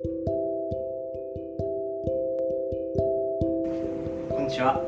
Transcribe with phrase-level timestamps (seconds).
[0.00, 0.06] こ
[4.40, 4.80] んにちは。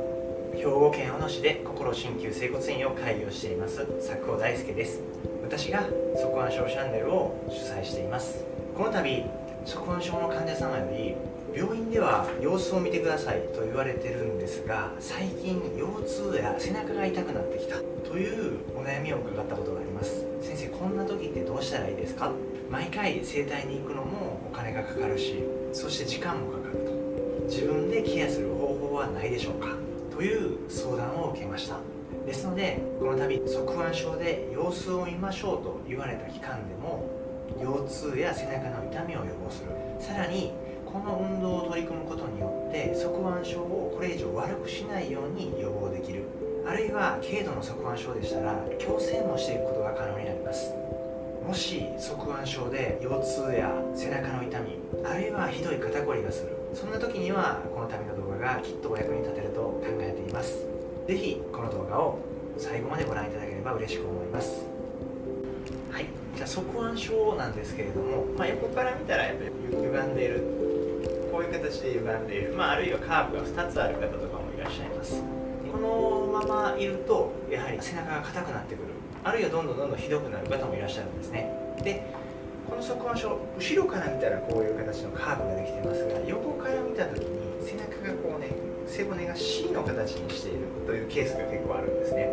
[0.55, 5.01] 兵庫県小野市で心鍼灸整骨院を開業しています佐久大輔です。
[5.43, 8.45] 私が側腕症チャンネルを主催しています。
[8.77, 9.27] この度
[9.65, 11.17] 側腕症の患者様より
[11.59, 20.25] 病院では様子を見てくださいと言われてるんですが最近腰痛や背中が痛くなってきたというお悩みを伺ったことがあります。
[20.41, 22.31] 先生こんな時ってどうしたらいいですか？
[22.71, 25.43] 毎回整体に行くのもお金がかかるし
[25.73, 26.93] そして時間もかかると。
[27.47, 29.71] 自分でケアする方法はないでしょうか
[30.15, 31.79] という相談を受けました。
[32.25, 37.11] ですのでこの度側腕症で様子を見ましょうと言われた期間でも
[37.59, 39.71] 腰痛や背中の痛みを予防する。
[39.99, 40.53] さらに
[40.87, 46.23] この運動を取り組むことによって側腕症をこれ以上悪くしないように予防できる。
[46.65, 50.73] あるいは軽度の側腕症でしたら矯正もしていくことが可能になります。
[51.51, 56.55] もし側腕症で腰痛や背中の痛みあるいはひどい肩こりがする。
[56.73, 60.65] そんな時にはこの度の動画がきっとお役に立てると考えています。
[61.09, 62.21] 是非この動画を
[62.57, 64.63] 最後までご覧いただければ嬉しく思います。
[65.91, 66.07] はい。
[66.37, 70.45] じゃあ側腕症なんですけれども、まあ、横から見たらやっぱり歪んでいる。
[71.33, 75.21] こういう形で歪んでいる、まあ、あるいはカーブが2つある方とかもいらっしゃいます。
[75.73, 79.00] このままいるとやはり背中が硬くなってくる。
[79.23, 81.53] あるいはどんどんどんどんひどくなる方もいらっしゃるんですね。
[81.83, 82.03] で
[82.69, 88.49] この側腕症後ろから見たらこういう形のカーブができてますが横から見た時に背中がこうね
[88.87, 92.31] 背骨が C の形にしているというケースが結構あるんですね。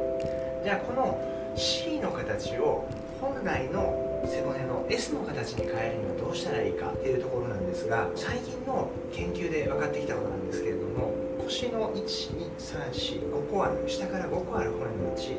[0.64, 1.18] じゃあこの
[1.56, 2.88] C の形を
[3.20, 11.14] 本来の背骨の S の形に変えるにはどうしたらいいかっていうところなんですが最近の研究で分かってきたことなんですけれども
[11.44, 15.38] 腰の12345個ある下から5個ある骨のうち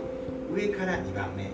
[0.55, 1.51] 上から2番目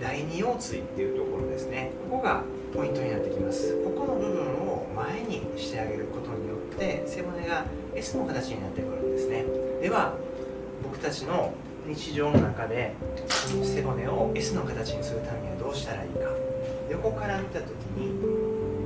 [0.00, 1.90] 第二腰椎っていうところですね。
[2.10, 2.42] ここが
[2.74, 3.76] ポイントになってきます。
[3.84, 9.44] ここの部分を前にしてあげることによって背骨が S の形になってくるんですね。
[9.80, 10.14] では
[10.82, 11.52] 僕たちの
[11.86, 12.94] 日常の中で
[13.62, 16.30] 背骨を S の形にするためにはどうしたらいいか。
[16.90, 18.20] 横から見た時に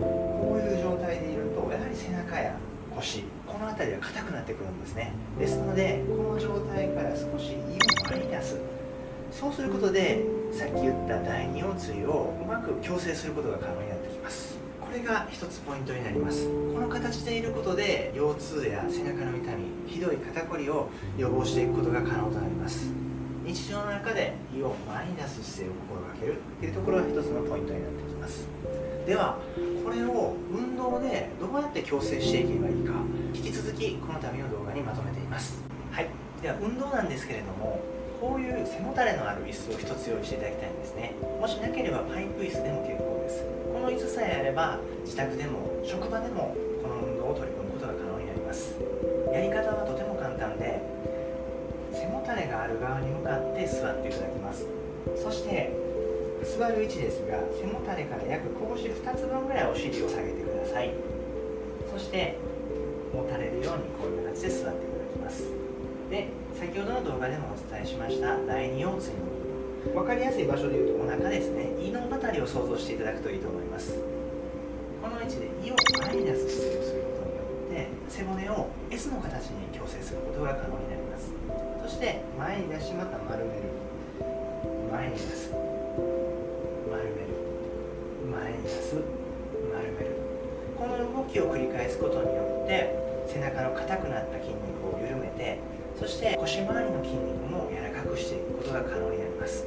[0.01, 2.55] こういう状態でいるとやはり背中や
[2.95, 5.13] 腰この辺りは硬くなってくるんですね。
[5.39, 8.61] ですのでこの状態から少し胃を前に出す
[9.39, 14.59] そうすることでさっき言った第二腰椎をうまく矯正することが可能になってきます。
[14.81, 16.49] これが一つポイントになります。
[16.49, 22.91] この形でいることで腰痛や背中の痛みひどい肩こりを予防していくことが可能となります。
[23.45, 28.49] 日常の中で胃を前に出す姿勢を心がけるっていうところが一つのポイントになってきます。
[29.07, 29.39] では
[29.85, 32.93] これを運動でどうやって矯正していけばいいか
[33.35, 35.63] 引き続きこの度の動画にまとめています。
[35.93, 36.09] はい。
[36.43, 37.79] では運動なんですけれども
[38.21, 41.15] こういう背もたれのある椅子を1つ用意していただきたいんですね。
[41.41, 43.45] もしなければパイプ椅子でも結構です。
[43.73, 48.75] この椅子さえあれば自宅でも職場でもこの運動を取り組むことが可能になります。
[49.33, 50.83] やり方はとても簡単で
[51.95, 54.67] 背もたれがある側に向かって座っていただきます。
[55.15, 55.71] そして
[56.43, 58.51] 座る位置ですが背もたれから約
[58.83, 60.91] 拳2つ分ぐらいお尻を下げてください。
[61.87, 62.35] そして
[63.15, 65.68] もたれるようにこういう形で座っていただきます。
[66.11, 69.25] で先ほどの動画でもお伝えしました第二腰椎の
[69.93, 71.71] 分分かりやすい場所でいうとお腹ですね。
[71.81, 73.95] 胃の辺りを想像していただくといいと思います。
[75.01, 81.31] この位置で胃を前に出す姿勢をすることによって背骨を S の形に矯正することが可能になります。
[81.83, 83.71] そして前に出しまた丸める。
[84.91, 85.53] 前に出す
[86.91, 87.39] 丸める。
[88.33, 90.17] 前に出す丸める。
[90.77, 92.93] この動きを繰り返すことによって
[93.29, 95.59] 背中の硬くなった筋肉を緩めて
[95.99, 99.67] そして腰回りの筋肉も柔らかくしていくことが可能になります。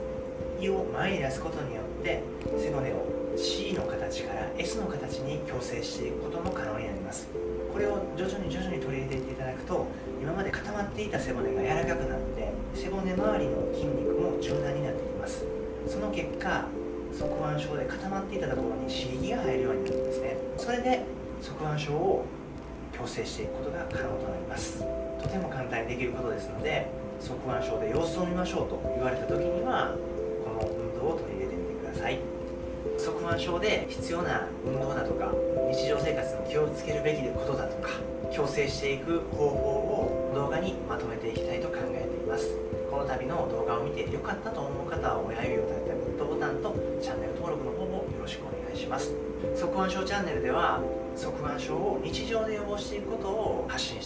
[0.62, 2.24] 胃を前に出すことによって
[2.58, 3.06] 背骨を
[3.36, 7.28] C の形から S の形に矯正していくことも可能になります。
[7.74, 9.88] これを徐々に徐々に取り入れていっていただくと
[10.22, 15.46] 今まで固まっていた背骨が柔らかくなって背骨周りの筋肉も柔軟になってきます。
[15.88, 16.66] その結果
[17.12, 20.38] 側腕症で固まっていたところに刺激が入るようになるんですね。
[20.58, 21.04] それで
[21.42, 22.26] 側腕症を
[22.94, 25.01] 矯正していくことが可能となります。
[25.32, 26.88] ても簡単にできることですので
[27.20, 29.96] 側腕症で様子を見ましょうと言われた時には
[30.44, 32.20] この運動を取り入れてみてください。
[32.98, 35.32] 側腕症で必要な運動だとか
[35.72, 37.90] 日常生活の気をつけるべきことだとか
[38.32, 42.58] 矯正していく方法を動画にまとめていきたいと考えています。
[42.90, 49.14] この度の動画を見て良かったと思う方は親指を立てたグッドボタンとチャンネル登録の方もよろしくお願いします。
[49.56, 50.82] 側腕症チャンネルでは
[51.16, 54.01] 側腕症を日常で予防していくことを発信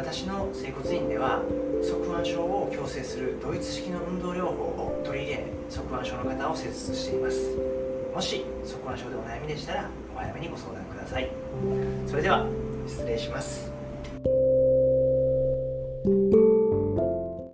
[0.00, 1.42] 私の整骨院では
[1.82, 7.54] 側腕症を矯正するドイツ式の運動療法を取り入れ側腕症の方を施術しています。
[8.14, 11.30] もし側腕症でお悩みでしたらお早めにご相談ください。
[12.06, 12.46] それでは
[12.86, 13.79] 失礼します。